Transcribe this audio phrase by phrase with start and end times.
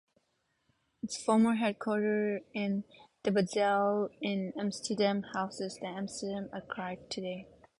[1.03, 2.83] Its former headquarters in
[3.21, 7.47] De Bazel in Amsterdam houses the Amsterdam Archives today.